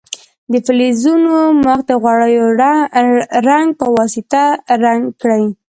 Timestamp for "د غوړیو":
1.89-2.45